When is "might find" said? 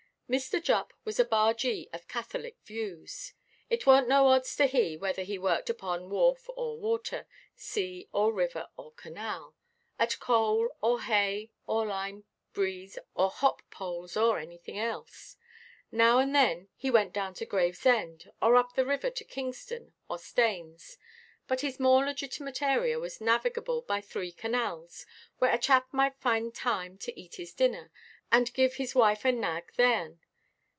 25.91-26.55